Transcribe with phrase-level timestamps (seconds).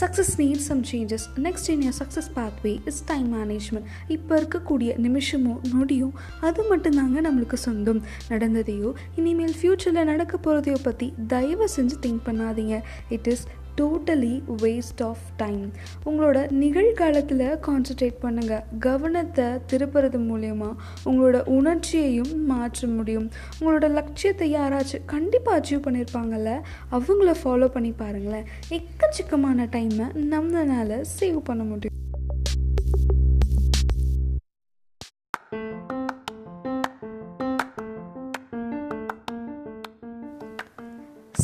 [0.00, 5.54] Success need some changes next in year success pathway is time management இப்போ இருக்கக்கூடிய நிமிஷமோ
[5.72, 8.00] நொடியும் அது மட்டும்தாங்க நம்மளுக்கு சொந்தம்.
[8.28, 12.76] நடந்ததையோ இனிமேல் ஃப்யூச்சரில் நடக்க போகிறதையோ பற்றி தயவு செஞ்சு திங்க் பண்ணாதீங்க.
[13.08, 13.44] It is
[13.80, 15.72] totally waste of time
[16.04, 20.70] உங்களோட நிகழ்காலத்தில் கான்சன்ட்ரேட் பண்ணுங்கள் கவனத்தை திருப்புறது மூலயமா
[21.04, 23.30] உங்களோட உணர்ச்சியையும் மாற்ற முடியும்.
[23.60, 26.60] உங்களோட லட்சியத்தை யாராச்சும் கண்டிப்பாக அச்சீவ் பண்ணியிருப்பாங்கல்ல
[26.92, 28.48] அவங்கள ஃபாலோ பண்ணி பாருங்களேன்.
[28.70, 31.92] எக்கச்சக்கமான டைமை நம்மளால் சேவ் பண்ண முடியும்.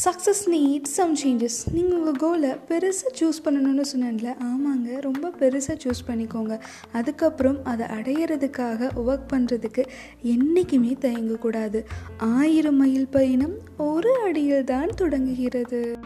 [0.05, 5.01] சக்ஸஸ் நீட் சம் சேஞ்சஸ் நீங்கள் உங்கள் கோலை பெருசாக சூஸ் பண்ணணும்னு சொன்னேன்ல ஆமாங்க.
[5.01, 6.61] ரொம்ப பெருசாக சூஸ் பண்ணிக்கோங்க.
[6.93, 9.85] அதுக்கப்புறம் அதை அடையிறதுக்காக ஒர்க் பண்ணுறதுக்கு
[10.23, 11.83] என்றைக்குமே தயங்கக்கூடாது.
[12.17, 15.99] ஆயிரம் மைல் பயணம் ஒரு அடியில் தான் தொடங்குகிறது.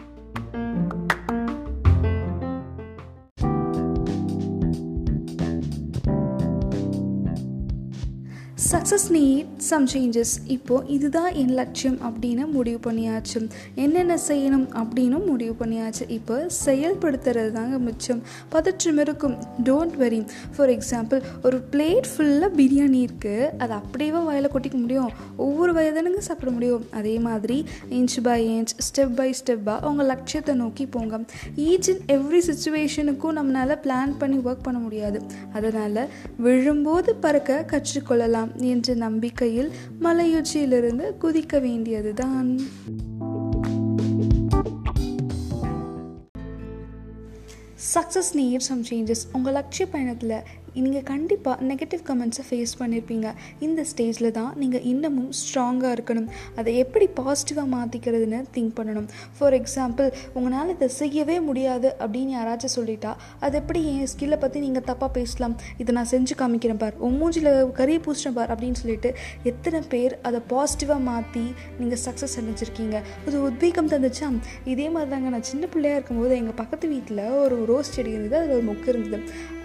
[8.55, 13.49] சக்ஸஸ் நீட் சம் சேஞ்சஸ் இப்போது இதுதான் என் லட்சியம் அப்படின்னு முடிவு பண்ணியாச்சு.
[13.75, 16.03] என்னென்ன செய்யணும் அப்படின்னும் முடிவு பண்ணியாச்சு.
[16.07, 18.21] இப்போ செயல்படுத்துறது தாங்க மிச்சம்.
[18.49, 19.35] பதற்றம் இருக்கும்.
[19.63, 25.11] டோன்ட் வெரி ஃபார் எக்ஸாம்பிள் ஒரு பிளேட் ஃபுல்லாக பிரியாணி இருக்குது அதை அப்படியே வயலை கொட்டிக்க முடியும்?
[25.35, 26.87] ஒவ்வொரு வயதனுங்க சாப்பிட முடியும்.
[26.91, 31.19] அதே மாதிரி inch by inch step by ஸ்டெப்பாக அவங்க லட்சியத்தை நோக்கி போங்க.
[31.55, 35.21] ஈச் அண்ட் எவ்ரி சுச்சுவேஷனுக்கும் நம்மளால் பிளான் பண்ணி ஒர்க் பண்ண முடியாது.
[35.53, 38.43] அதனால் விழும்போது பறக்க கற்றுக்கொள்ளலாம்.
[38.59, 42.59] என்ற நம்பிக்கையில் மலையுச்சியிலிருந்து குதிக்க வேண்டியதுதான்.
[47.95, 50.43] சக்ஸஸ் நீர் சம் சேஞ்சஸ் உங்கள் லட்சிய பயணத்தில்
[50.75, 53.27] நீங்கள் கண்டிப்பாக நெகட்டிவ் கமெண்ட்ஸை ஃபேஸ் பண்ணியிருப்பீங்க
[53.65, 56.27] இந்த ஸ்டேஜில் தான் நீங்கள் இன்னமும் ஸ்ட்ராங்காக இருக்கணும்.
[56.59, 59.07] அதை எப்படி பாசிட்டிவாக மாற்றிக்கிறதுன்னு திங்க் பண்ணணும்.
[59.37, 63.13] ஃபார் எக்ஸாம்பிள் உங்களால் இதை செய்யவே முடியாது அப்படின்னு யாராச்சும் சொல்லிட்டா
[63.45, 65.55] அது எப்படி என் ஸ்கில்லை பற்றி நீங்கள் தப்பாக பேசலாம்?
[65.81, 66.97] இதை நான் செஞ்சு காமிக்கிறேன் பார்.
[67.07, 69.11] உன் மூஞ்சில் கறி பூசினேன் பார் அப்படின்னு சொல்லிட்டு
[69.51, 71.45] எத்தனை பேர் அதை பாசிட்டிவாக மாற்றி
[71.79, 72.97] நீங்கள் சக்ஸஸ் அடைஞ்சிருக்கீங்க?
[73.27, 74.29] அது உத்வேகம் தந்துச்சா?
[74.73, 78.37] இதே மாதிரி தாங்க நான் சின்ன பிள்ளையாக இருக்கும்போது எங்கள் பக்கத்து வீட்டில் ஒரு ரோஸ் செடி இருந்தது.
[78.39, 79.23] அதில் ஒரு மொக்கு இருந்தது.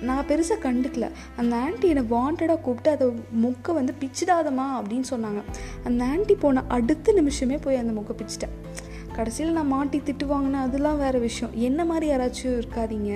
[0.08, 1.06] நான் பெருசாக கண்டுக்கல.
[1.36, 3.06] அந்த ஆண்டி என்னை வாண்டடாக கூப்பிட்டு அதை
[3.44, 5.42] முக்கை வந்து பிச்சிடாதம்மா அப்படின்னு சொன்னாங்க.
[5.84, 8.54] அந்த ஆண்டி போன அடுத்த நிமிஷமே போய் அந்த முக்கை பிச்சிட்டேன்.
[9.16, 11.54] கடைசியில் நான் மாட்டி திட்டுவாங்கன்னா அதெல்லாம் வேறு விஷயம்.
[11.68, 13.12] என்ன மாதிரி யாராச்சும் இருக்காதீங்க.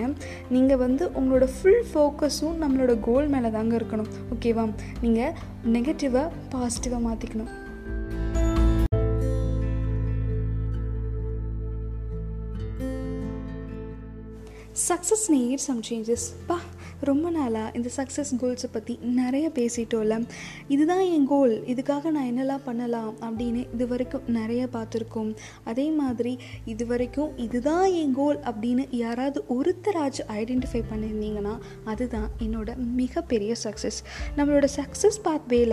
[0.55, 4.65] நீங்கள் வந்து உங்களோட ஃபுல் ஃபோக்கஸும் நம்மளோட கோல் மேலே தாங்க இருக்கணும் ஓகேவா
[5.05, 5.35] நீங்கள்
[5.77, 7.53] நெகட்டிவாக பாசிட்டிவாக மாற்றிக்கணும்
[14.89, 16.57] சக்ஸஸ் நீட் சம் சேஞ்சஸ் பா
[17.05, 20.17] ரொம்ப நாளாக இந்த சக்ஸஸ் கோல்ஸை பற்றி நிறைய பேசிட்டோம்ல.
[20.75, 25.33] இதுதான் என் கோல் இதுக்காக நான் என்னெல்லாம் பண்ணலாம் அப்படின்னு இது வரைக்கும் நிறைய பார்த்துருக்கோம்.
[25.65, 26.33] அதே மாதிரி
[26.75, 31.55] இது வரைக்கும் இதுதான் என் கோல் அப்படின்னு யாராவது ஒருத்தராச்சும் ஐடென்டிஃபை பண்ணியிருந்தீங்கன்னா
[31.85, 32.71] அதுதான் என்னோட
[33.01, 34.01] மிகப்பெரிய சக்ஸஸ்
[34.37, 35.73] நம்மளோட சக்ஸஸ் பாத்வேல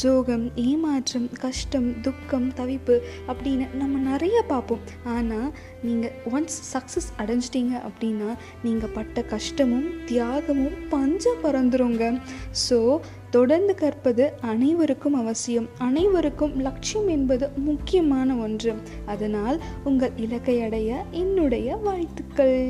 [0.00, 2.96] சோகம் ஏமாற்றம் கஷ்டம் துக்கம் தவிப்பு
[3.30, 4.84] அப்படின்னு நம்ம நிறைய பார்ப்போம்.
[5.04, 5.48] ஆனால்
[5.82, 12.20] நீங்கள் ஒன்ஸ் சக்ஸஸ் அடைஞ்சிட்டீங்க அப்படின்னா நீங்கள் பட்ட கஷ்டமும் தியாகமும் பஞ்சம் பறந்துருங்க.
[12.68, 12.98] ஸோ
[13.30, 15.68] தொடர்ந்து கற்பது அனைவருக்கும் அவசியம்.
[15.78, 18.74] அனைவருக்கும் லட்சியம் என்பது முக்கியமான ஒன்று.
[19.06, 22.68] அதனால் உங்கள் இலக்கை அடைய என்னுடைய வாழ்த்துக்கள்.